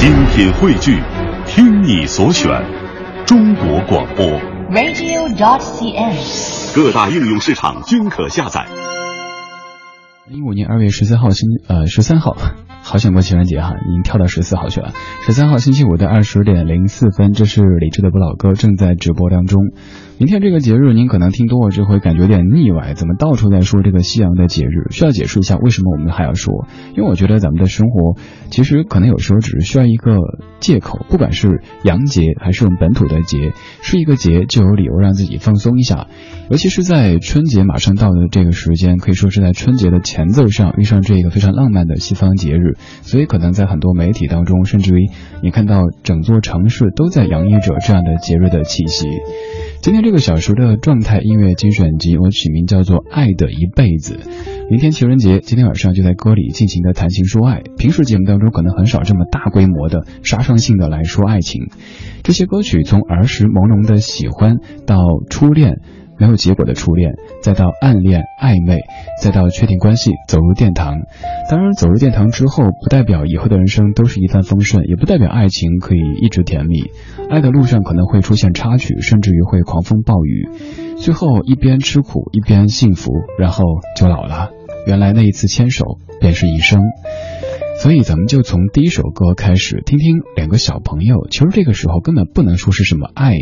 [0.00, 0.98] 精品汇聚，
[1.46, 2.50] 听你所选，
[3.26, 4.24] 中国广播。
[4.70, 6.74] radio.dot.cn，。
[6.74, 8.66] 各大应用市场均可下载。
[10.30, 12.34] 一五年二月十四号星呃十三号，
[12.82, 14.92] 好想过情人节哈，已经跳到十四号去了。
[15.26, 19.64] 十三号星期五的二十点零四分，这是李志的不老歌正在直播当中。
[20.20, 24.92] 明天这个节日，您可能听多了之后会感觉有点腻歪，怎么到处在说这个西洋的节日？
[24.92, 26.66] 需要解释一下为什么我们还要说？
[26.94, 28.20] 因为我觉得咱们的生活
[28.50, 30.18] 其实可能有时候只是需要一个
[30.60, 36.06] 借口，不管是洋节还是我们本土的节，是一个节就有理由让自己放松一下。
[36.50, 45.08] 尤其是在春节马上到的这个时间，可以说是在春节的前奏上遇上这个非常浪漫的西方节日，所以可能在很多媒体当中，甚至于
[45.42, 49.08] 你看到整座城市都在洋溢着这样的节日的气息。
[49.82, 54.20] 今天这个小时的状态音乐精选集，我取名叫做《爱的一辈子》。
[54.68, 57.62] 明天情人节，今天晚上就在歌里尽情的谈情说爱。
[57.78, 61.70] 平时节目当中可能很少这么大规模的杀伤性的来说爱情。
[62.22, 64.98] 这些歌曲从儿时朦胧的喜欢到
[65.30, 65.80] 初恋。
[66.20, 68.80] 没有结果的初恋，再到暗恋、暧昧，
[69.22, 70.98] 再到确定关系，走入殿堂。
[71.50, 76.84] 当然，走入殿堂之后，不代表以后的人生都是一帆风顺，也不代表爱情可以一直甜蜜。
[77.30, 80.48] 爱的路上可能会出现插曲，甚至于会狂风暴雨。
[80.98, 83.64] 最后一边吃苦一边幸福，然后
[83.96, 84.50] 就老了。
[84.86, 86.82] 原来那一次牵手便是一生。
[87.82, 91.26] 所以咱们就从第一首歌开始，听听两个小朋友。
[91.30, 93.38] 其实这个时候根本不能说是什么爱。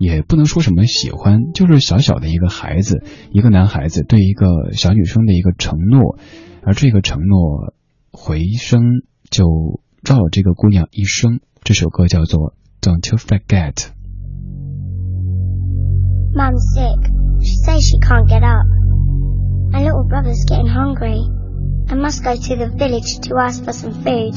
[0.00, 6.18] 也不能说什么喜欢，就是小小的一个孩子，一个男孩子对一个小女生的一个承诺，
[6.62, 7.74] 而这个承诺
[8.12, 8.82] 回声
[9.30, 11.40] 就绕了这个姑娘一生。
[11.64, 12.54] 这首歌叫做《
[12.86, 13.74] Don't You Forget》。
[16.34, 17.10] Mum's sick.
[17.40, 18.66] She says she can't get up.
[19.72, 21.18] My little brother's getting hungry.
[21.88, 24.34] I must go to the village to ask for some food.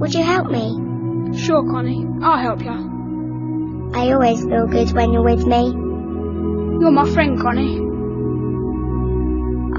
[0.00, 0.74] Would you help me?
[1.38, 2.04] Sure, Connie.
[2.22, 2.91] I'll help you.
[3.95, 5.71] I always feel good when you're with me.
[6.81, 7.77] You're my friend, Connie.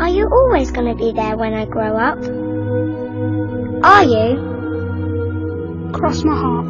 [0.00, 2.18] Are you always going to be there when I grow up?
[3.84, 5.90] Are you?
[5.92, 6.66] Cross my heart.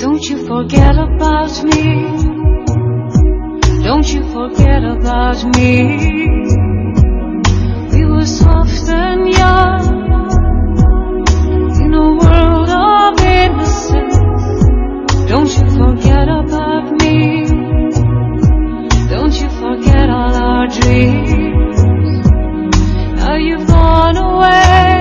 [0.00, 2.06] Don't you forget about me.
[3.82, 5.98] Don't you forget about me.
[7.92, 9.86] We were soft and young
[11.80, 14.07] in a world of innocence.
[15.28, 17.44] Don't you forget about me.
[19.10, 21.82] Don't you forget all our dreams.
[23.20, 24.97] Now you've gone away.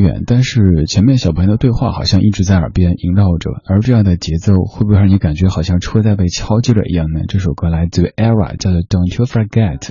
[0.00, 7.20] 远，但是前面小朋友的对话好像一直在耳边萦绕着，而这样的节奏会不会让你感觉好像车在被敲击着一样呢？
[7.28, 9.90] 这首歌来自 ERA，叫做 Don't You Forget。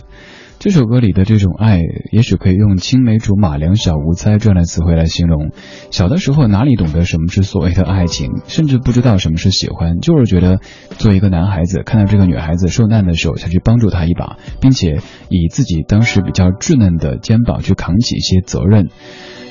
[0.60, 1.80] 这首歌里的这种爱，
[2.12, 5.52] 也许可以用青梅竹马、两小无猜这样的词汇来形容。
[5.92, 10.60] 小的时候哪里懂得什么是所谓的爱情，甚至不知道什么是喜欢，就是觉得
[10.98, 15.00] 作为一个男孩子，看到这个女孩子受难的时候，想去帮助她一把，并且
[15.30, 18.90] 以自己当时比较稚嫩的肩膀去扛起一些责任。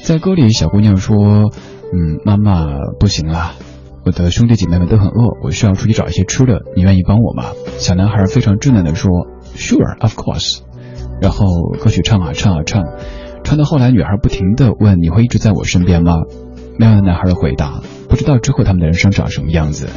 [0.07, 1.51] 在歌里，小姑娘说
[1.93, 2.65] ：“嗯，妈妈
[3.01, 3.55] 不行了，
[4.05, 7.47] 我的兄弟姐妹们都很饿，我需要出去找一些吃的，你愿意帮我吗？”
[7.79, 9.11] 小男孩非常稚嫩地说
[9.57, 10.61] ：“Sure, of course。”
[11.21, 11.45] 然后
[11.81, 12.85] 歌曲唱啊唱啊唱，
[13.43, 16.13] 唱到后来，女孩不停地问：“你会一直在我身边吗？”
[16.79, 17.81] 没有男孩的回答。
[18.09, 19.89] 不知道之后他们的人生长什么样子。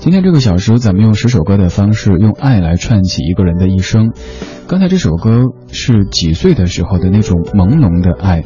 [0.00, 4.14] 今天这个小时，咱们用十首歌的方式，用爱来串起一个人的一生。
[4.66, 8.42] 刚才这首歌是几岁的时候的那种朦胧的爱。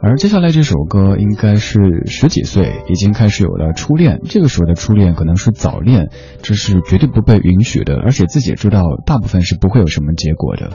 [0.00, 4.20] 而接下来这首歌应该是十几岁，已经开始有了初恋。
[4.24, 6.08] 这个时候的初恋可能是早恋，
[6.40, 10.70] 这是绝对不被允许的，而且自己也知道大部分是不会有什么结果的。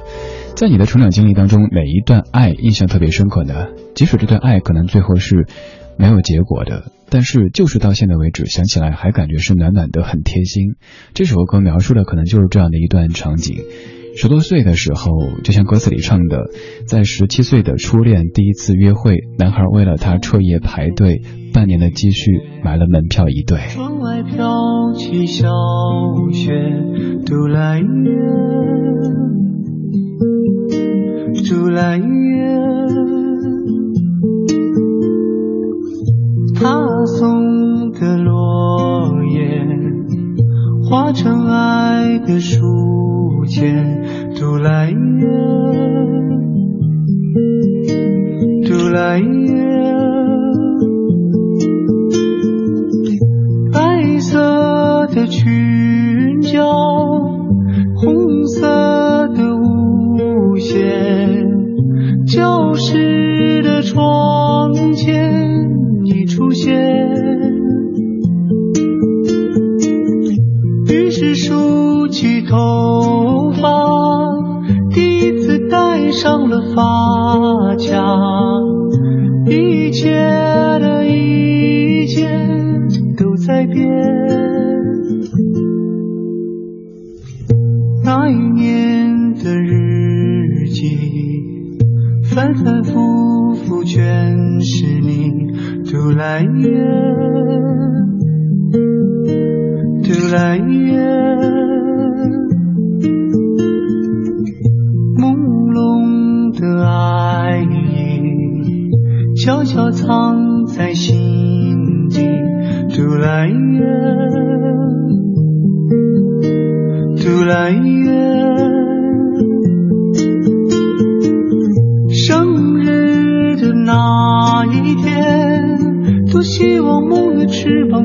[0.55, 3.69] 在你的成长经历当中，哪一段爱印象特别深刻呢？
[3.95, 5.47] 即使这段爱可能最后是
[5.97, 10.75] 没有结果的，但是就是到现在为止，想起来还感觉是暖暖的，很贴心。
[11.13, 13.57] 这首歌描述的可能就是这样的一段场景。
[14.15, 15.11] 十多岁的时候，
[15.43, 16.49] 就像歌词里唱的，
[16.87, 21.21] 在十七岁的初恋第一次约会，男孩为了她彻夜排队，
[21.53, 22.31] 半年的积蓄
[22.63, 23.59] 买了门票一对。
[23.69, 25.47] 窗外飘起小
[26.33, 26.51] 雪，
[27.25, 28.11] 杜兰月，
[31.47, 32.57] 杜兰月，
[36.61, 39.65] 他送的落叶，
[40.89, 44.03] 化成爱的书签。
[44.35, 45.27] 杜兰月，
[48.67, 49.53] 杜兰月，
[53.71, 56.61] 白色的裙角，
[57.95, 61.45] 红色的舞鞋，
[62.27, 65.48] 教室的窗前
[66.11, 66.75] 你出现，
[70.87, 73.69] 于是梳起头发。
[74.91, 78.17] 第一次戴上了发卡，
[79.47, 82.27] 一切的一切
[83.15, 83.87] 都在变。
[88.03, 90.97] 那一年的日记，
[92.33, 95.31] 反反复复全是你，
[95.91, 96.69] 杜兰月，
[100.03, 101.68] 杜兰月。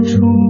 [0.04, 0.43] 出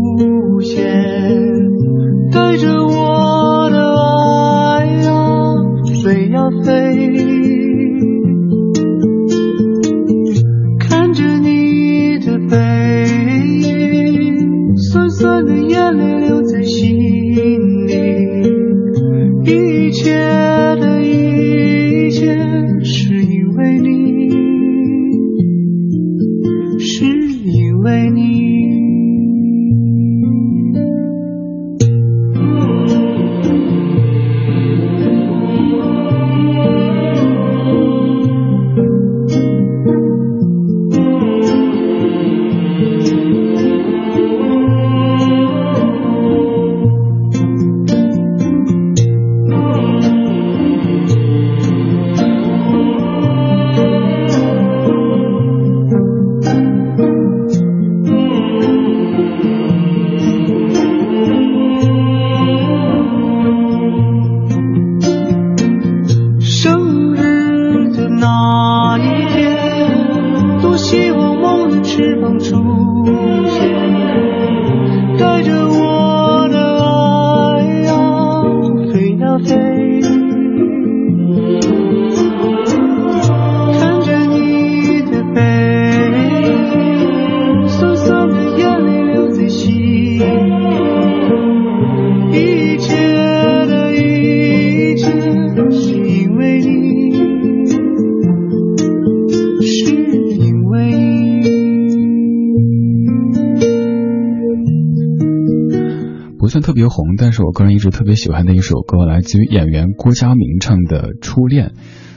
[107.34, 111.68] 是我个人一直特别喜欢的一首歌，来自于演员郭佳明唱的《初恋》，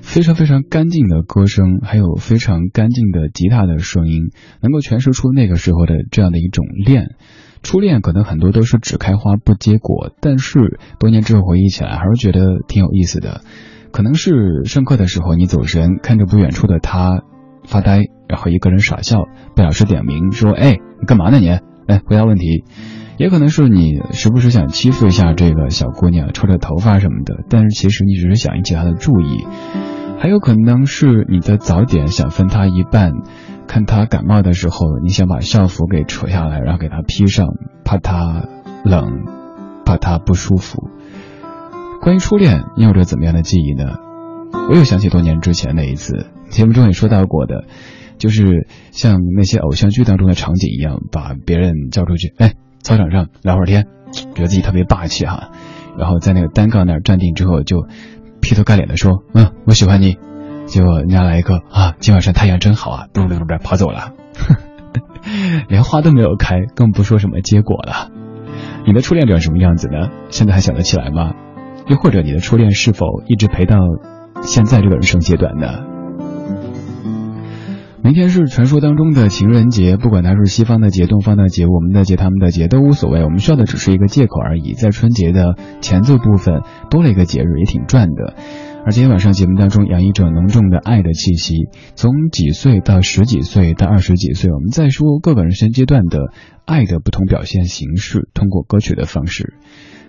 [0.01, 4.29] 非常非常干净的歌声，还有非常干净的吉他的声音，
[4.61, 7.15] 能够诠释出那个时候的这样的一种恋。
[7.63, 13.41] 初恋可能很多都是只开花不结果，但是多年之后回忆起来，还是觉得挺有意思的。
[13.91, 17.23] 可能是上课的时候你走神，看着不远处的他
[17.65, 19.23] 发呆，然后一个人傻笑，
[19.55, 21.47] 被老师点名说：“哎，你干嘛呢你？
[21.87, 22.63] 来回答问题。”
[23.17, 29.45] 也可能是你时不时想欺负一下这个小姑娘，抽着头发什么的，但是其实你只是想引起她的注意。
[30.19, 33.11] 还有可能是你的早点想分她一半，
[33.67, 37.47] 看她感冒的时候，你想把校服给扯下来，然后给她披上，
[37.83, 38.47] 怕她
[38.83, 39.25] 冷，
[39.83, 40.89] 怕她不舒服。
[42.01, 43.95] 关于初恋，你有着怎么样的记忆呢？
[44.69, 47.65] 我又想起多年之前那一次，节目中也说到过的，
[48.17, 52.53] 就是像那些偶像剧当中的场景一样，把别人叫出去，哎。
[52.83, 55.49] 操场上聊会儿天，觉得自己特别霸气哈，
[55.97, 57.87] 然后在那个单杠那儿站定之后，就
[58.41, 60.17] 劈头盖脸的说：“嗯，我喜欢你。”
[60.67, 64.11] 结果人家来一个啊，今晚上太阳真好啊，嘟嘟嘟嘟跑走了，
[65.69, 68.11] 连花都没有开，更不说什么结果了。
[68.85, 70.09] 你的初恋长什么样子呢？
[70.29, 71.33] 现在还想得起来吗？
[71.87, 73.77] 又或者你的初恋是否一直陪到
[74.41, 75.85] 现在这个人生阶段呢？
[78.07, 84.71] 明天是传说当中的情人节，不管它是西方的节、东方的节、我们的节、他们的节都无所谓，我们需要的只是一个借口而已。
[84.71, 88.33] 在春节的前奏部分多了一个节日，也挺赚的。
[88.85, 96.31] 而今天晚上节目当中洋溢着浓重的爱的气息，从几岁到十几岁到二十几岁，我们在说各个人生阶段的
[96.63, 99.55] 爱的不同表现形式，通过歌曲的方式。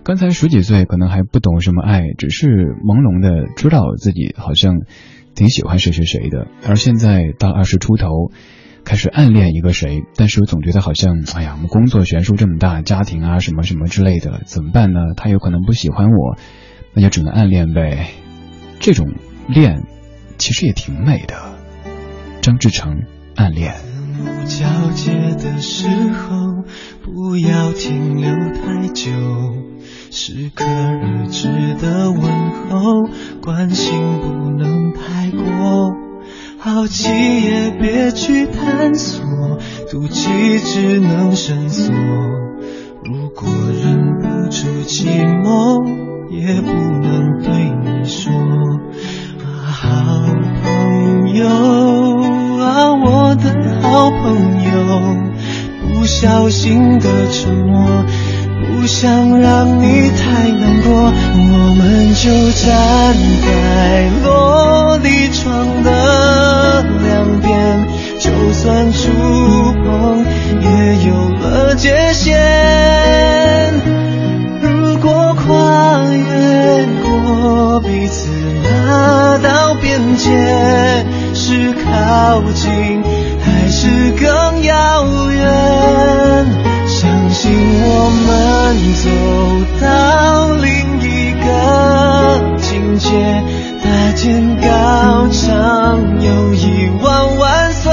[0.03, 4.77] 刚才十几岁可能还不懂什么爱，只是朦胧的知道自己好像。
[5.35, 8.31] 挺喜欢谁谁谁的，而现在到二十出头，
[8.83, 14.99] 开始暗恋一个谁，但是我总觉得好像，哎呀，我们工作悬殊这么大，家庭啊什么什么之类的，怎么办呢？
[15.15, 16.37] 他有可能不喜欢我，
[16.93, 18.09] 那就只能暗恋呗。
[18.79, 19.13] 这种
[19.47, 19.83] 恋，
[20.37, 21.35] 其实也挺美的。
[22.41, 23.03] 张志成，
[23.35, 23.75] 暗恋。
[24.47, 26.63] 交接的时候，
[27.03, 29.11] 不要停留太久。
[30.11, 31.47] 适可而止
[31.79, 32.21] 的问
[32.69, 33.07] 候，
[33.43, 35.93] 关心不能太过，
[36.57, 39.23] 好奇也别去探索，
[39.91, 41.93] 妒忌只能深锁。
[43.03, 43.47] 如果
[43.83, 45.05] 忍不住寂
[45.43, 45.85] 寞，
[46.31, 48.33] 也不能对你说，
[49.43, 50.25] 啊，好
[50.63, 51.45] 朋友
[52.57, 54.73] 啊，我的好朋友，
[55.93, 58.03] 不小心的沉默。
[58.67, 67.87] 不想让你太难过，我们就站在落地窗的两边，
[68.19, 69.11] 就算触
[69.83, 70.25] 碰
[70.61, 70.67] 也
[71.07, 72.37] 有了界限。
[74.61, 78.29] 如果跨越过彼此
[78.63, 80.29] 那道边界，
[81.33, 83.01] 是靠近
[83.41, 86.18] 还是更遥远？
[87.81, 88.27] 我们
[88.95, 89.09] 走
[89.81, 90.67] 到另
[91.01, 91.47] 一个
[92.57, 93.07] 境界，
[93.83, 97.91] 大剑高唱友谊万万岁。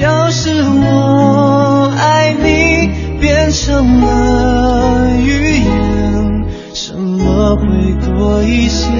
[0.00, 6.44] 要是我爱你变成了语言，
[6.74, 7.64] 什么会
[8.06, 8.90] 多一些？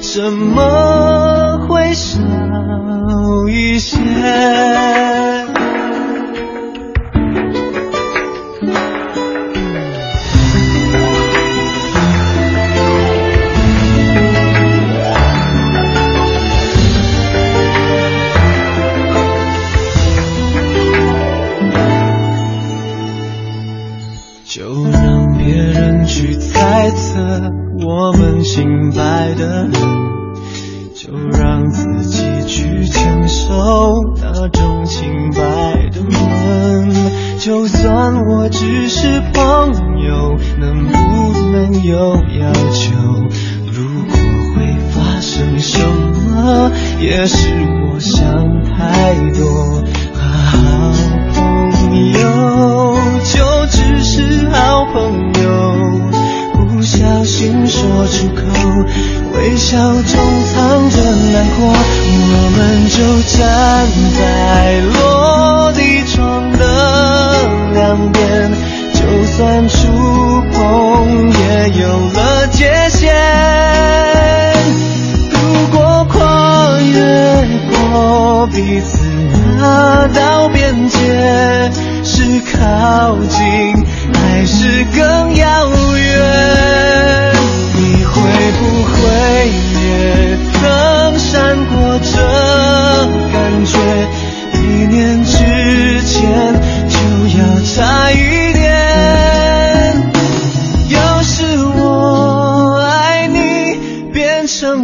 [0.00, 2.18] 什么会少
[3.48, 3.98] 一些？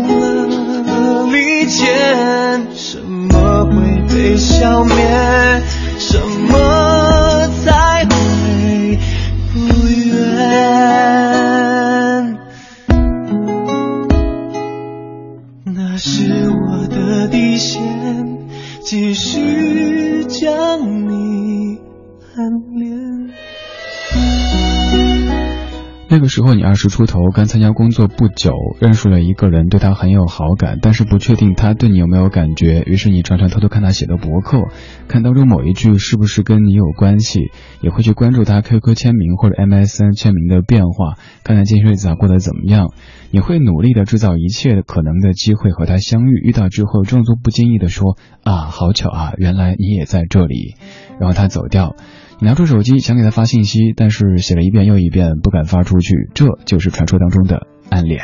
[0.06, 3.72] 了利剑，什么会
[4.08, 4.94] 被消灭？
[5.98, 6.18] 什
[6.50, 8.98] 么才会
[9.52, 9.58] 不
[10.08, 10.14] 远？
[15.64, 17.80] 那是我的底线，
[18.82, 21.78] 继续将你
[22.36, 22.52] 暗
[26.14, 34.68] 那个时候你二十出头，刚参加工作不久，认识了一个人，对他很有好感，但是不确定他对你有没有感觉，于是你常常偷偷看他写的博客，
[35.08, 42.92] 看当中某一句是不是跟你有关系，也会去关注他 QQ 签名或者 MSN 签名的变化，看看近日子过得怎么样。
[43.32, 50.76] 你会努力的制造一切可能的机会和他相遇，遇到之后装作不经意的说啊，好巧啊，原来你也在这里，
[51.18, 51.96] 然后他走掉。
[52.40, 56.28] 拿出手机想给他发信息，但是写了一遍又一遍，不敢发出去。
[56.34, 58.22] 这就是传说当中的暗恋。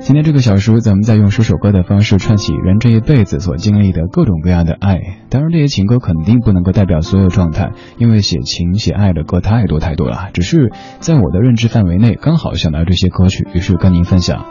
[0.00, 4.98] 今天这个小时，咱们再用十首歌的方式串起人这一辈子所经历的各种各样的爱。
[5.28, 10.30] 当然，这些情歌肯定不能够代表所有状态，因为写情写爱的歌太多太多了。
[10.32, 14.46] 只是在我的认知范围内，刚好想到这些歌曲，于是跟您分享。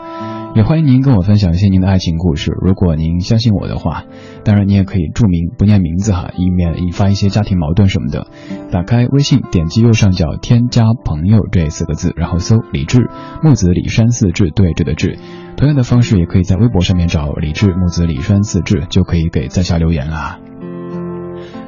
[0.56, 4.02] 也欢迎您跟我分享一些您的爱情故事，如果您相信我的话，
[4.44, 8.26] 当然你也可以注明不念名字哈，以免引发一些家庭矛盾什么的。
[8.72, 13.08] 打开微信，点击右上角添加朋友这四个字，然后搜李志
[13.44, 15.18] 木子李山四志对峙的志。
[15.56, 20.40] 同样的方式也可以在微博上面找李志木子李山四志，就可以给在下留言啦。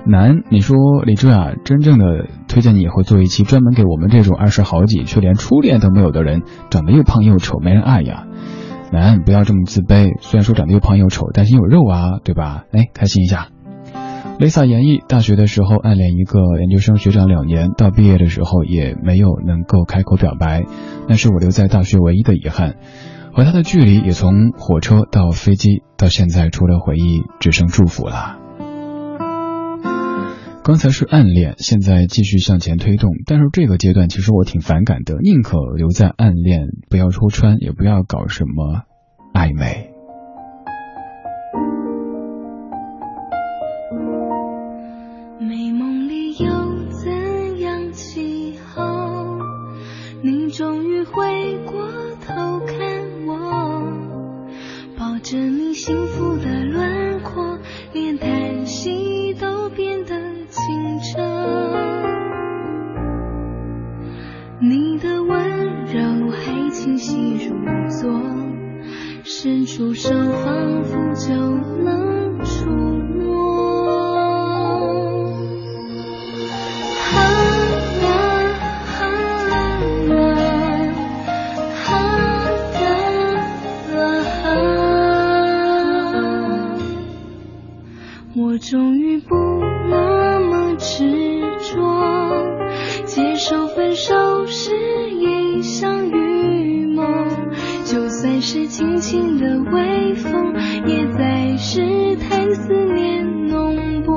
[0.04, 8.26] 男，你说李志啊，真正的推荐你以后做一期专门给我们这种二十好几却连初恋都没有的人，长得又胖又丑，没人爱呀。
[8.92, 10.12] 男，不要这么自卑。
[10.20, 12.64] 虽然说长得又胖又丑，但心有肉啊，对吧？
[12.72, 13.48] 哎，开心一下。
[14.38, 20.64] Lisa 演绎大学的时候暗恋一个研究生学长两年，到毕业的时候也没有能够开口表白，
[21.08, 22.76] 那是我留在大学唯一的遗憾。
[23.32, 28.41] 和他的距离也从火车到飞机，到现在除了回忆，只剩祝福了。
[30.64, 33.10] 刚才是暗恋，现在继续向前推动。
[33.26, 38.82] 但是这个阶段其实我挺反感的，宁可留在暗恋，不要戳穿，也不要搞什么
[39.34, 39.91] 暧昧。
[94.04, 94.72] 手是
[95.10, 97.06] 一场雨梦，
[97.84, 100.52] 就算是轻轻的微风，
[100.88, 104.12] 也在试探思念浓薄。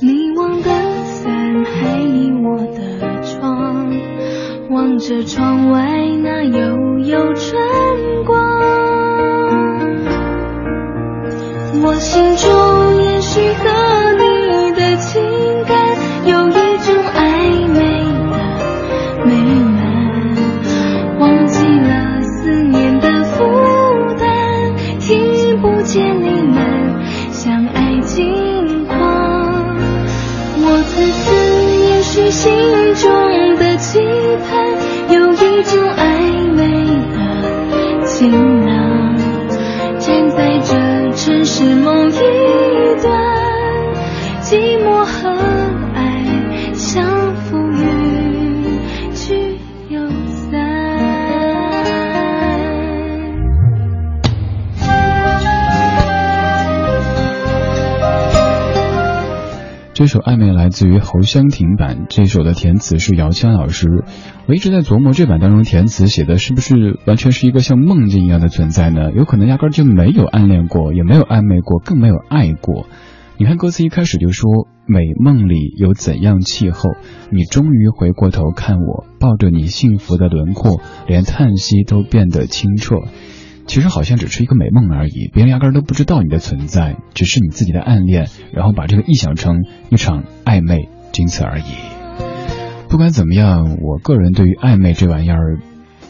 [0.00, 0.70] 你忘的
[1.04, 3.92] 伞还倚我的窗，
[4.70, 7.60] 望着窗外那悠悠春
[59.98, 64.04] 这首暧昧来自于侯湘婷版，这首的填词是姚谦老师。
[64.46, 69.10] 我一直在琢磨这版当中填词写的是不是完全是一个像梦境一样的存在呢？
[69.10, 72.86] 有可能压根就没有暗恋过，也没有暧昧过，更没有爱过。
[73.38, 76.90] 你看歌词一开始就说：“美梦里有怎样气候？
[77.32, 82.94] 你终于回过头看我，抱着你幸福的轮廓，连叹息都变得清澈。”
[83.68, 89.58] 其实好像只是一个美梦而已，别人压根都不知道你的存在，只是你自己的暗恋，然后把这个臆想成
[89.90, 91.64] 一场暧昧，仅此而已。
[92.88, 95.60] 不管怎么样，我个人对于暧昧这玩意儿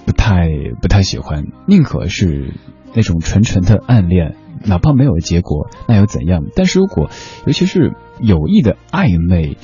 [0.07, 0.49] 不太
[0.81, 2.55] 不太喜欢，宁可是
[2.95, 4.37] 那种纯纯的暗恋。
[4.65, 6.43] 哪怕没有结果，那又怎样？
[6.57, 7.11] 但是如果，
[7.47, 9.57] 尤其是有意的暧昧，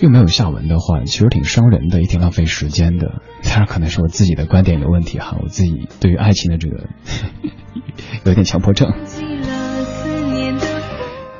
[0.00, 3.20] 又没有下文的话，其实挺伤人的，也挺浪费时间的。
[3.42, 6.86] 当然，可能是我自己的观点有问题哈，我自己对于爱情的这个
[8.24, 8.92] 有点强迫症。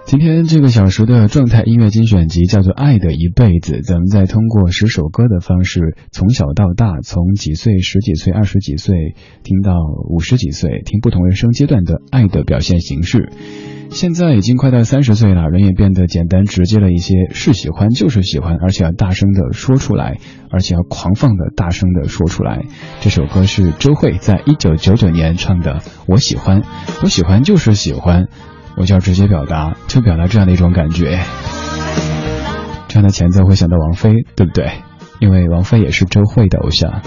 [0.07, 9.75] 今天这个小时的状态音乐精选集叫做《爱的一辈子》，咱们再通过十首歌的方式，从小到大，从几岁、十几岁、二十几岁，听到
[10.09, 13.31] 五十几岁，听不同人生阶段的爱的表现形式。
[13.90, 20.18] 现在已经快到三十岁了，人也变得简单直接了一些，是喜欢就是喜欢，而且要大声的说出来，
[20.51, 22.62] 而且要狂放的大声的说出来。
[23.01, 26.62] 这首歌是周蕙在一九九九年唱的《我喜欢》，
[27.03, 28.27] 我喜欢就是喜欢。
[28.77, 31.18] 我就要直接表达，就表达这样的一种感觉。
[32.87, 34.70] 这样的前奏会想到王菲，对不对？
[35.18, 37.03] 因为王菲也是周蕙的偶像。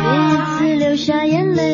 [0.00, 1.65] 第一次流下眼泪，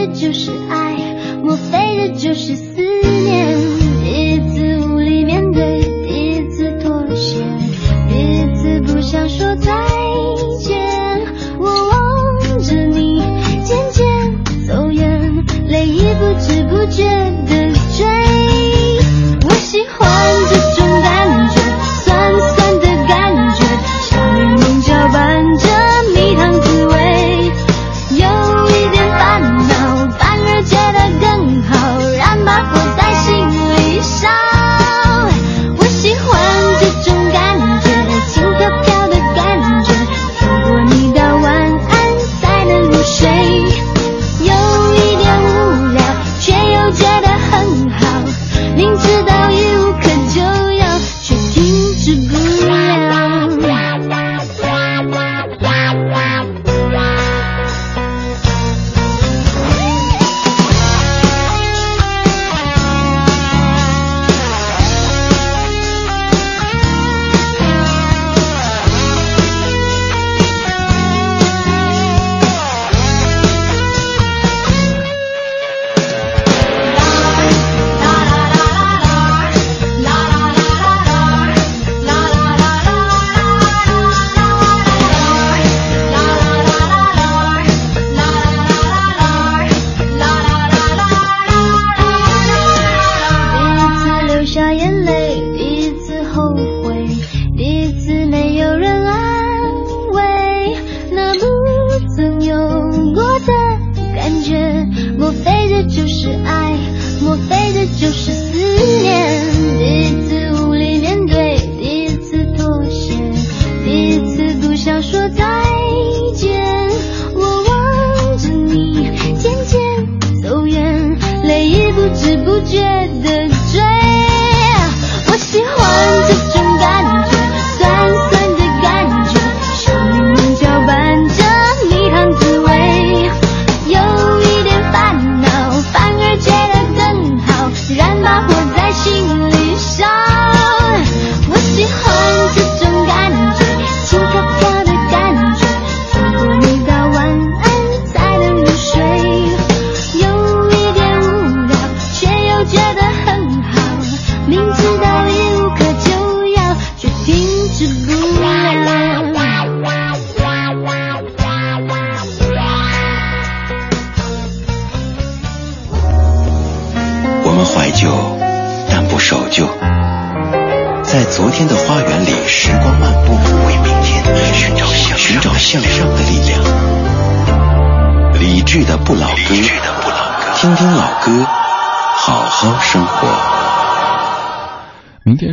[0.00, 0.96] 这就是爱？
[1.42, 2.89] 莫非这就是思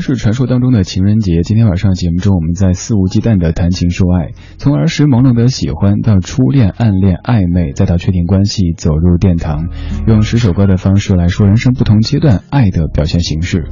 [0.08, 9.68] 是传说当中的情人节，今天晚上节目中，我们在肆无忌惮的谈情说爱，从儿时朦胧的喜欢到初恋、暗恋、暧昧，再到确定关系，走入殿堂，
[10.08, 13.66] 用十首歌的方式来说人生不同阶段爱的表现形式。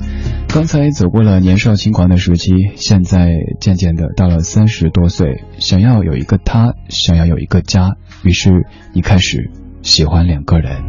[0.50, 7.96] 刚才走过了年少轻狂的时期，现在渐渐的到了三十多岁，想要有一个他，想要有一个家，
[8.26, 8.50] 于是
[8.92, 9.52] 你开始
[9.84, 10.84] 喜欢两个人。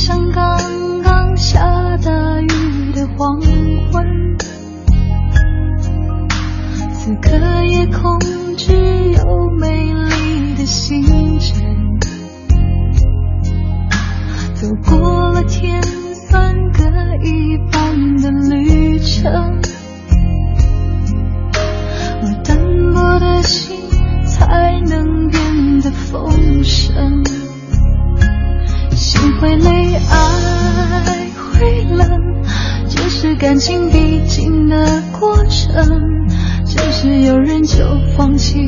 [0.00, 1.60] 像刚刚下
[1.98, 3.38] 大雨的黄
[3.92, 4.38] 昏，
[6.90, 7.36] 此刻
[7.66, 8.18] 夜空
[8.56, 8.72] 只
[9.12, 11.04] 有美丽的星
[11.38, 12.00] 辰。
[14.54, 16.82] 走过了天算各
[17.22, 19.60] 一半的旅程，
[22.22, 22.56] 而单
[22.94, 23.76] 薄的心
[24.24, 27.22] 才能变得丰盛。
[29.00, 32.06] 心会累，爱会冷，
[32.86, 35.82] 这是感情必经的过程。
[36.66, 37.78] 就是有人就
[38.14, 38.66] 放弃，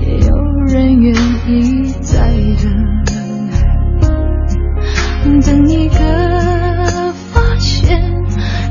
[0.00, 0.36] 也有
[0.68, 1.12] 人愿
[1.48, 2.72] 意再等。
[5.42, 8.00] 等一个发现，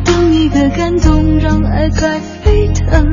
[0.05, 3.05] 等一个感动，让爱在沸腾。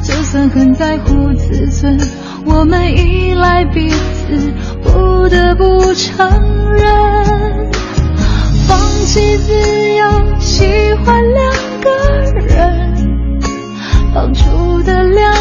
[0.00, 1.98] 就算很在乎自尊，
[2.44, 6.26] 我们依赖彼此，不得不承
[6.74, 7.70] 认，
[8.66, 9.52] 放弃自
[9.94, 10.64] 由，喜
[11.04, 11.90] 欢两个
[12.40, 13.40] 人，
[14.14, 15.34] 放逐的两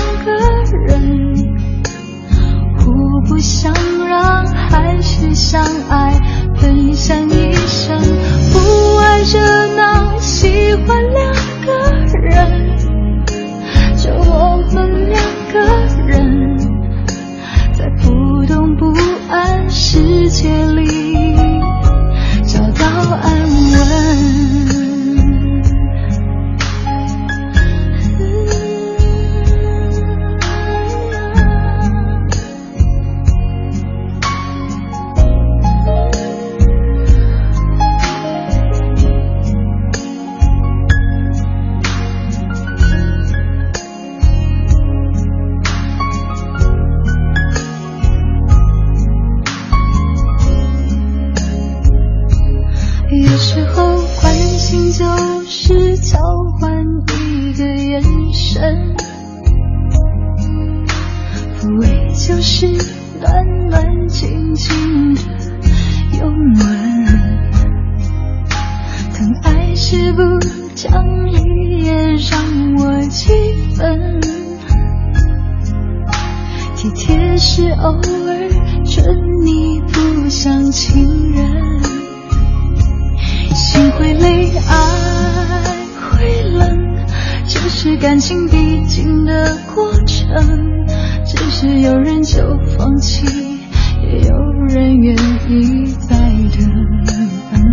[95.50, 96.16] 愿意再
[96.54, 97.66] 等。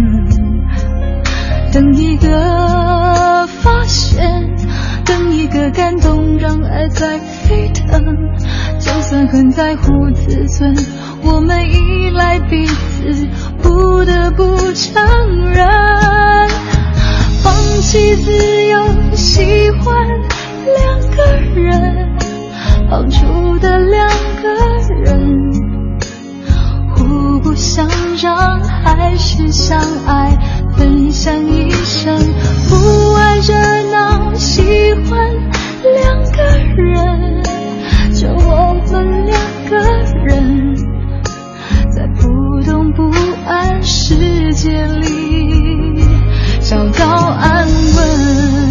[1.73, 4.57] 等一个发现，
[5.05, 8.03] 等一个感动，让爱在沸腾。
[8.81, 10.75] 就算很在乎自尊，
[11.23, 13.29] 我们依赖彼此，
[13.63, 15.05] 不得不承
[15.51, 15.69] 认，
[17.43, 18.33] 放弃自
[18.71, 20.09] 由，喜欢
[20.65, 21.25] 两个
[21.61, 22.17] 人，
[22.89, 24.09] 放逐的两
[24.43, 24.66] 个
[27.67, 27.87] 相
[28.23, 30.39] 让，还是相爱，
[30.77, 32.17] 分享一生，
[32.71, 33.53] 不爱热
[33.91, 34.63] 闹，喜
[35.11, 35.19] 欢
[35.83, 36.43] 两个
[36.77, 37.43] 人。
[38.15, 39.37] 就我们两
[39.69, 39.77] 个
[40.25, 40.77] 人，
[41.91, 43.11] 在不动不
[43.47, 46.05] 安世界里
[46.61, 48.66] 找到安稳。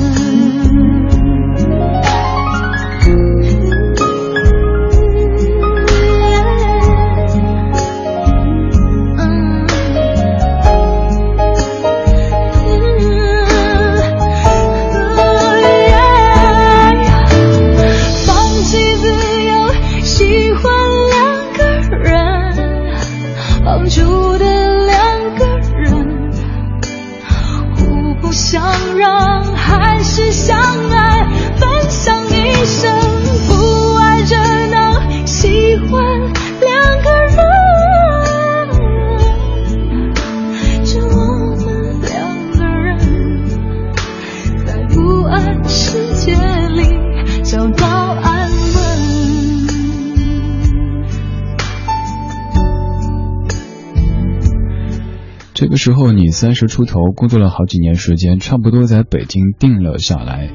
[55.55, 60.49] 这个时候你三十出头，工作了好几年时间，差不多在北京定了下来。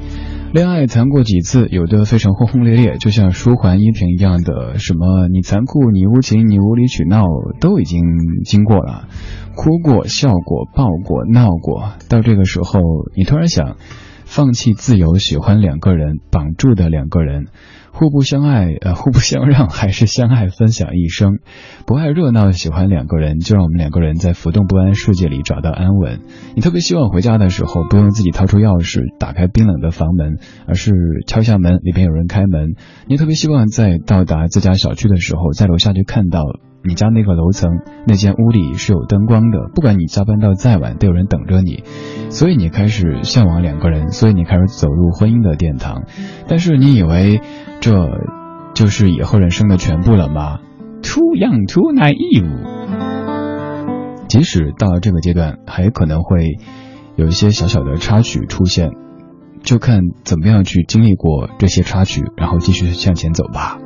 [0.53, 7.23] 恋爱谈过几次，有的非常轰轰烈烈，就像舒缓依萍一样的，什么你残酷、你无情、你无理取闹，
[7.59, 8.03] 都已经
[8.45, 9.07] 经过了，
[9.55, 11.93] 哭过、笑过、抱过、闹过。
[12.07, 12.79] 到这个时候，
[13.17, 13.77] 你突然想，
[14.25, 17.47] 放弃自由，喜欢两个人，绑住的两个人。
[18.01, 21.37] 互不相爱，呃，互不相让，还是相爱分享一生？
[21.85, 26.19] 不爱热闹，喜欢两个人，就让我们两个人在浮动不安世界里找到安稳。
[26.55, 30.93] 你特别希望回家的时候不用自己掏出钥匙打开冰冷的房门，而是
[31.27, 32.73] 敲下门，里边有人开门。
[33.05, 36.41] 你特别希望在到达自家小区的时候，在楼下就看到。
[36.83, 41.83] 你家那个楼层那间屋里是有灯光的，不管你加班到再晚，都有人等着你，
[42.29, 46.03] 所以你开始向往两个人，所以你开始走入婚姻的殿堂。
[46.47, 47.39] 但是你以为
[47.81, 48.09] 这
[48.73, 50.59] 就是以后人生的全部了吗
[51.03, 52.81] ？Too young, too naive。
[54.27, 56.57] 即使到了这个阶段，还可能会
[57.15, 58.89] 有一些小小的插曲出现，
[59.61, 63.77] 就看怎么样去经历过这些插曲，然后继续向前走吧。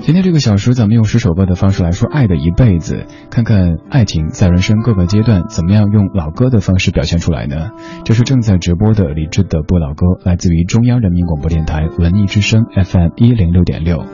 [0.00, 7.70] 今天这个小时，咱们用十首歌的方式来说爱的一辈子，看看爱情在人生各个阶段怎么样用老歌的方式表现出来呢？
[8.04, 14.04] 这是正在直播的李志的不老歌，来自于中央人民广播电台文艺之声 FM 一零六点六。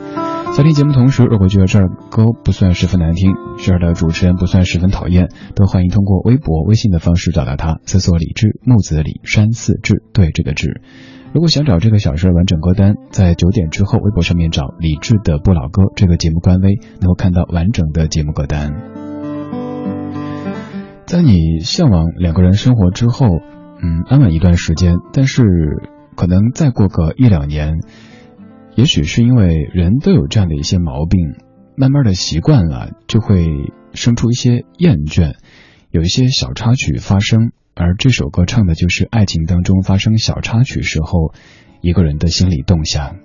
[0.55, 10.81] 在听节目同时，如果觉得这儿歌不算十分难听，这儿的主持人不算十分讨厌，都欢迎通过微博、微信的方式找到他，搜索李志木子李山寺志对这个志。
[11.35, 18.73] 如果想找这个小时完整歌单，在九点之后微博上面找李志的不老歌这个节目官微，能够看到完整的节目歌单。
[21.05, 23.27] 在你向往两个人生活之后，
[23.83, 25.43] 嗯，安稳一段时间，但是
[26.15, 27.81] 可能再过个一两年，
[28.75, 31.19] 也许是因为人都有这样的一些毛病，
[31.75, 33.45] 慢慢的习惯了，就会
[33.91, 35.33] 生出一些厌倦，
[35.91, 37.51] 有一些小插曲发生。
[37.75, 41.33] 而这首歌唱的就是爱情当中发生小插曲时候
[41.81, 43.24] 一个人的心理动向。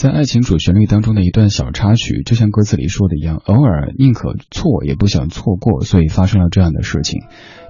[0.00, 7.20] 在爱情主旋律当中的一段小插曲，就像歌词里说的一样，偶尔宁可错也不想错过，所以发生了这样的事情。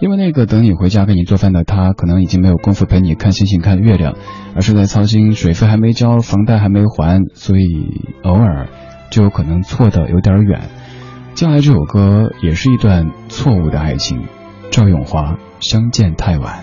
[0.00, 4.14] 因为那个等你回家给你做饭的他，可能已经没有功夫陪你看星星看月亮，
[4.54, 7.64] 而是在操心水费还没交，房贷还没还，所以
[8.22, 8.68] 偶尔
[9.10, 10.60] 就有可能错的有点远。
[11.34, 14.22] 接下来这首歌也是一段错误的爱情，
[14.70, 16.62] 赵咏华，相见太晚。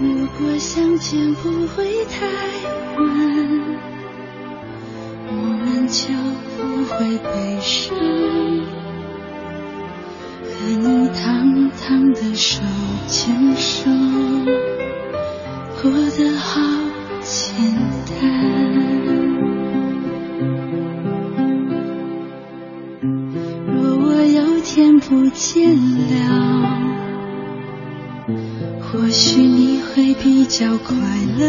[0.00, 2.03] 如果相见不会
[5.94, 6.08] 就
[6.56, 7.96] 不会悲伤。
[10.42, 12.60] 和你堂堂的手
[13.06, 13.88] 牵手，
[15.80, 16.60] 过得好
[17.20, 17.54] 简
[18.10, 18.20] 单。
[23.68, 23.74] 若
[24.04, 26.12] 我有天不见了。
[28.80, 30.96] 或许你会比较快
[31.38, 31.42] 乐，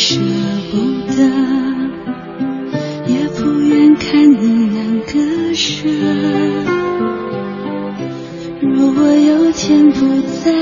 [0.00, 0.14] 舍
[0.70, 0.76] 不
[1.12, 1.26] 得，
[3.08, 5.88] 也不愿看你难割舍。
[8.60, 10.52] 若我有天不在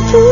[0.00, 0.31] 们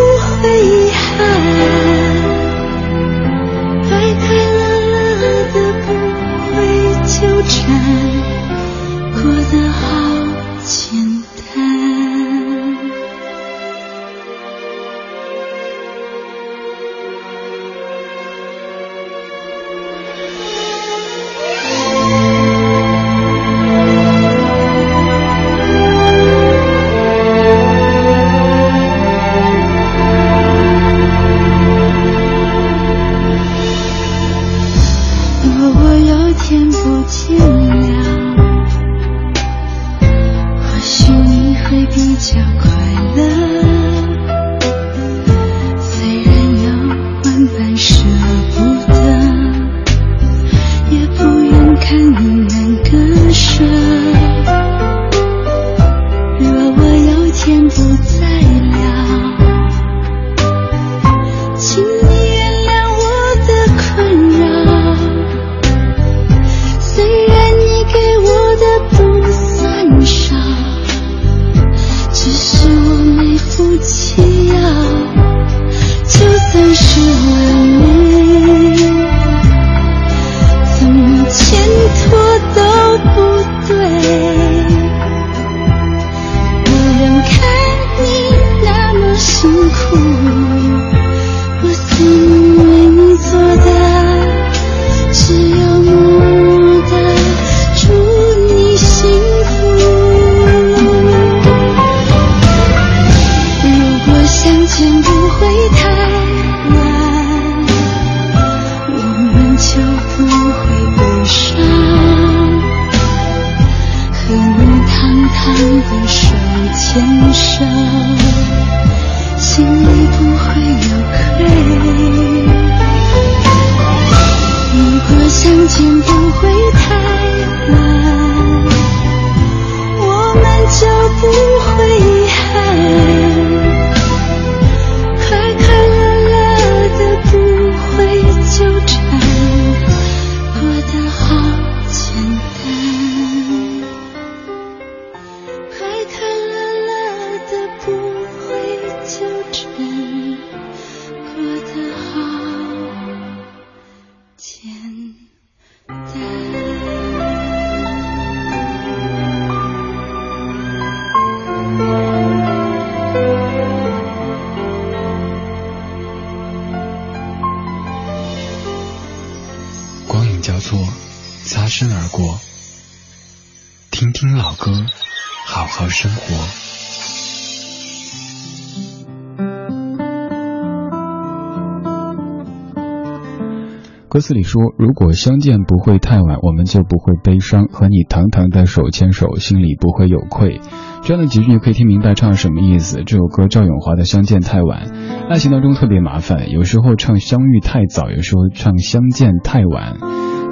[184.11, 187.67] 歌词里说：“如果相见不会太晚，我们就不会悲伤。
[187.67, 190.61] 和你堂堂的手牵手，心里不会有愧。”
[191.03, 193.05] 这样的几句可以听明白唱什么意思。
[193.07, 194.89] 这首歌赵咏华的《相见太晚》，
[195.29, 199.97] 爱情当中特别麻烦，有时候唱相遇太早，有时候唱相见太晚。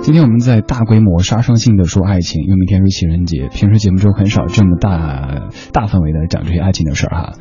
[0.01, 7.32] 今天我们在大规模杀伤性的说爱情，因为明天是情人节，平时节目中很少这么大大范围的讲这些爱情的事儿哈。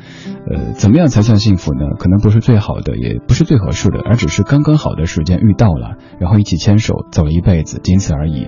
[0.51, 1.95] 呃，怎么样才算幸福呢？
[1.97, 8.47] 可能不是最好的，也不是最合适的，而只是刚刚好的时间遇到了，然后一起牵手走了一辈子，仅此而已。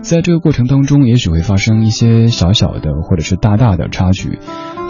[0.00, 4.40] 在这个过程当中，也许会发生一些小小的或者是大大的插曲。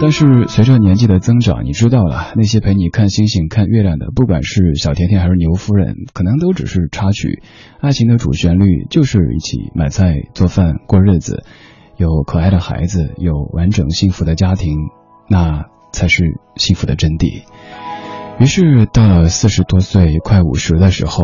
[0.01, 7.43] 但是随着年纪的增长，你知道了，那些陪你看星星、看月亮的，不管是小甜甜还是牛夫人，可能都只是插曲。
[7.81, 11.45] 爱情的主旋律就是一起买菜、做饭、过日子，
[11.99, 14.75] 有可爱的孩子，有完整幸福的家庭，
[15.29, 16.25] 那才是
[16.57, 17.43] 幸福的真谛。
[18.39, 21.23] 于是到了四十多岁、快五十的时候，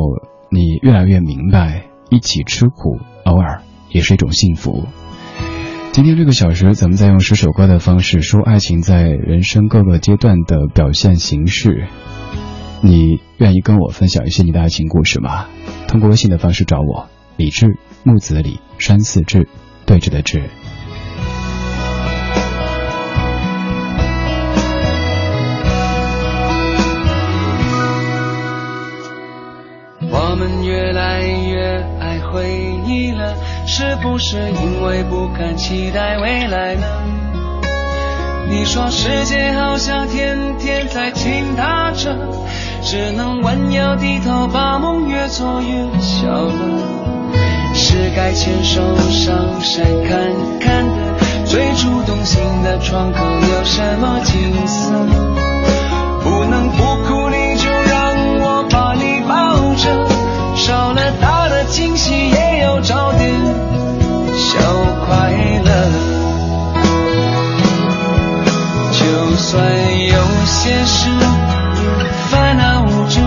[0.51, 4.85] 你越来越明白，一起吃苦，偶尔也是一种幸福。
[5.97, 11.89] 今天这个小时，咱们再用十首歌的方式说爱情在人生各个阶段的表现形式。
[12.83, 15.47] 你愿意跟我分享一些你的爱情故事吗？
[15.89, 19.49] 通过微信的方式找我，李志木子李山寺志
[19.87, 20.51] 对峙的志。
[30.13, 31.16] 我们越来
[33.17, 33.35] 了。
[33.67, 36.87] 是不是因为不敢期待未来呢？
[38.49, 42.17] 你说世界好像天天在倾塌着，
[42.81, 46.53] 只能弯腰低头，把梦越做越小了。
[47.75, 50.17] 是该牵手上山看
[50.61, 54.93] 看的，最初动心的窗口有什么景色？
[56.23, 60.07] 不能不哭，你就让我把你抱着，
[60.55, 62.46] 少了大的惊喜也
[62.81, 63.35] 找点。
[64.39, 64.59] 小
[65.07, 65.31] 快
[65.65, 65.71] 乐，
[68.93, 69.01] 就
[69.37, 69.55] 算
[70.07, 70.15] 有
[70.45, 71.09] 些事
[72.31, 73.21] 烦恼无助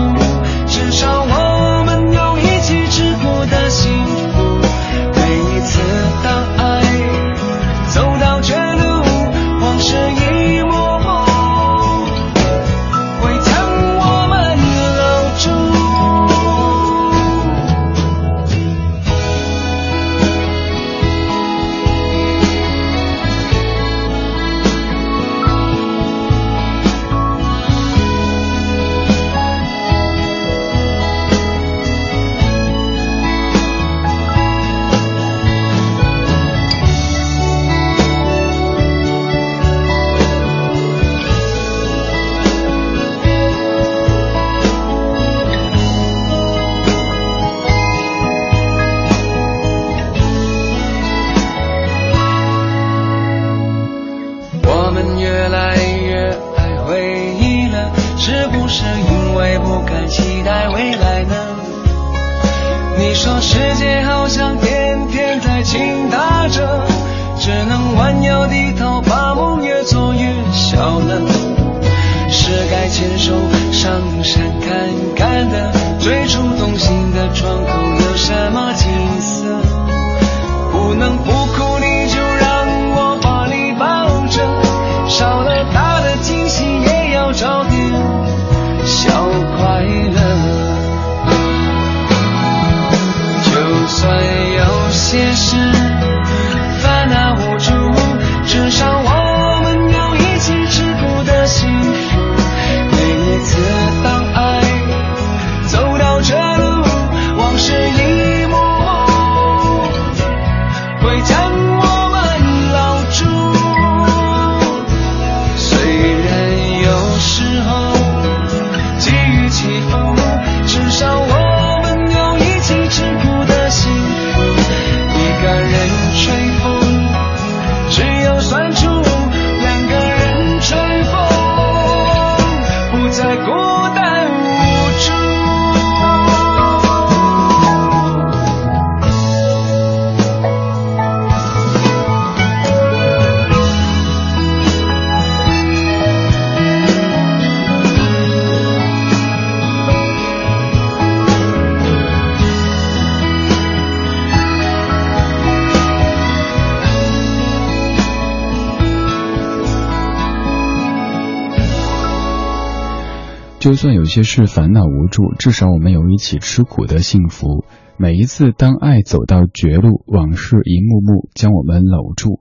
[163.70, 167.64] 就算有些事烦恼无助，至少我们有一起吃苦的幸福。
[167.98, 172.40] 每一次当爱走到绝路，往事一幕幕将我们搂住。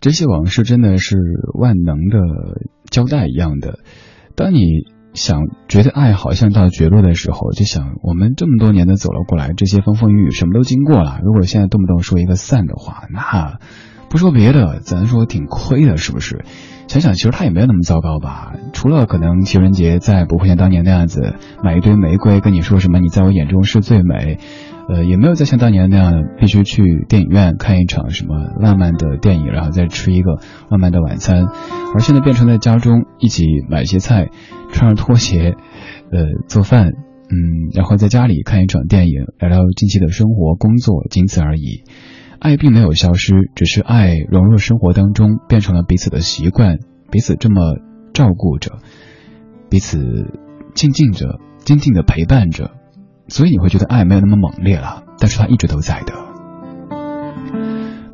[0.00, 1.16] 这些往事真的是
[1.58, 2.20] 万能的
[2.92, 3.80] 胶带一样的。
[4.36, 4.60] 当你
[5.14, 11.18] 想觉得爱好像到绝路的时候，就想我们这么多年的走了过来，这些风风雨雨什么都经过了。
[11.24, 13.58] 如果现在动不动说一个散的话，那
[14.10, 16.44] 不说别的，咱说挺亏的，是不是？
[16.88, 24.38] 想想其实他也没有那么糟糕吧，除了可能情人节再不会像当年那样子买一堆玫瑰跟你说什么你在我眼中是最美，
[24.88, 30.38] 呃，也没有再像当年那样必须去电影院看一场什么浪漫的电影，然后再吃一个
[30.70, 31.44] 浪漫的晚餐，
[31.94, 34.28] 而现在变成在家中一起买一些菜，
[34.72, 35.56] 穿着拖鞋，
[36.10, 37.36] 呃，做饭，嗯，
[37.74, 41.84] 然后在家里看一场电影，聊聊近期的生活、工作，仅此而已。
[42.40, 46.78] 爱并没有消失，只是爱融入生活当中，变成了彼此的习惯，
[47.10, 47.76] 彼此这么
[48.12, 48.78] 照顾着，
[49.68, 49.98] 彼此
[50.74, 52.70] 静静着、静静的陪伴着，
[53.28, 56.27] 所以你会觉得爱没有那么猛烈了，但是它一直都在的。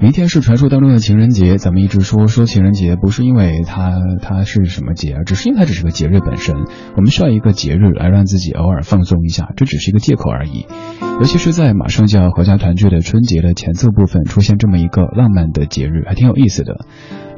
[0.00, 6.54] 明天是传说当中的情人节，咱们一直说说情人节，不是因为它它是什么节，只是因为它只是个节日本身。
[6.96, 10.66] 我们需要一个节日来让自己偶尔放松一下，这只是一个借口而已。
[11.00, 16.84] 尤其是在马上就要合家团聚的春节的前奏部分，出现这么一个浪漫的节日，还挺有意思的。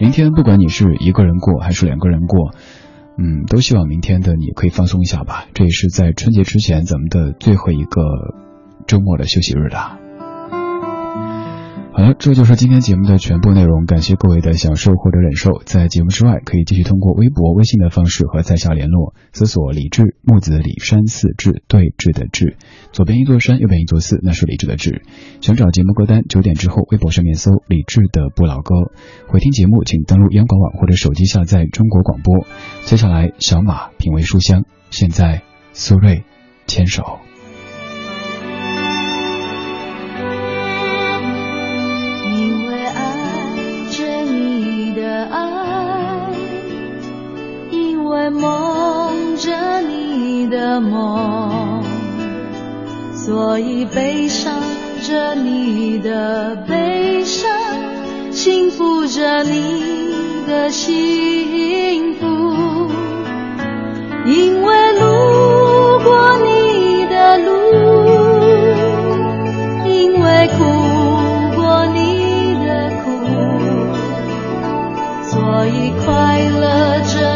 [0.00, 2.52] 明天不管你是一个人过还是两个人过，
[3.16, 5.44] 嗯，都希望明天的你可以放松一下吧。
[5.54, 8.02] 这也是在春节之前咱们的最后一个
[8.86, 10.05] 周末的休息日了。
[11.96, 13.86] 好了，这就是今天节目的全部内容。
[13.86, 15.62] 感谢各位的享受或者忍受。
[15.64, 19.14] 在节目之外，可以继续通过微博、微信的方式和在下联络。
[19.32, 22.58] 搜索“李志木子李山寺志对峙的志”，
[22.92, 25.00] 左边一座山，右边一座寺，那是李志的志。
[25.40, 28.74] 想找节目歌单，九点之后微博上面搜“李志的不老歌”。
[29.32, 32.46] 回听节目，请登录央广网或者手机下载中国广播。
[32.84, 34.64] 接下来，小马品味书香。
[34.90, 35.40] 现在，
[35.72, 36.24] 苏芮
[36.66, 37.20] 牵手。
[48.30, 51.82] 梦着你的梦，
[53.14, 54.54] 所以悲伤
[55.02, 57.50] 着你的悲伤，
[58.30, 60.12] 幸福着你
[60.46, 62.26] 的幸福。
[64.26, 65.06] 因为路
[66.02, 67.50] 过你的路，
[69.88, 70.64] 因为哭
[71.54, 73.06] 过你的苦，
[75.30, 77.35] 所以快乐着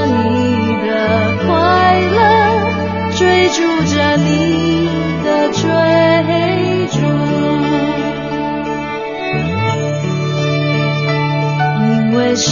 [4.25, 4.89] 你
[5.25, 5.61] 的追
[6.93, 6.97] 逐，
[11.81, 12.49] 因为誓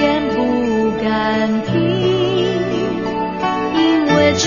[0.00, 0.36] 言不
[1.02, 1.04] 敢
[1.66, 1.74] 听，
[3.74, 3.78] 因
[4.14, 4.44] 为承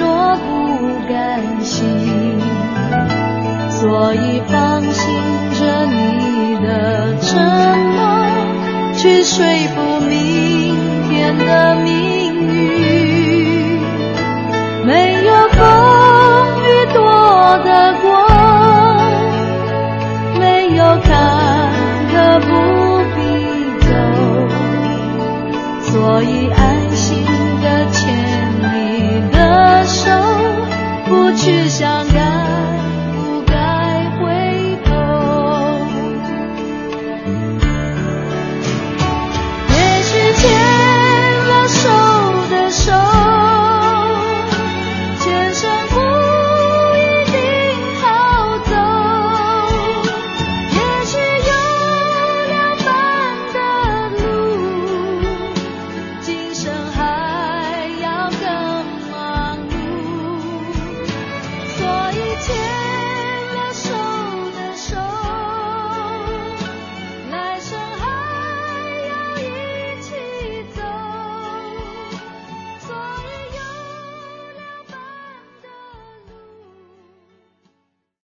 [0.00, 0.48] 诺不
[1.08, 1.14] 敢
[1.62, 1.76] 信，
[3.70, 5.04] 所以放心
[5.58, 6.66] 着你的
[7.20, 7.28] 承
[7.94, 7.98] 诺，
[8.96, 9.44] 去说
[9.74, 10.76] 服明
[11.08, 11.76] 天的
[17.64, 18.06] 的过，
[20.38, 20.42] 没
[20.76, 21.08] 有坎
[22.12, 22.48] 坷不
[23.14, 23.18] 必
[23.86, 23.88] 走，
[25.82, 26.56] 所以安
[26.96, 27.24] 心
[27.62, 27.96] 的牵
[28.62, 28.64] 你
[29.30, 29.36] 的
[29.84, 30.10] 手，
[31.06, 32.17] 不去想。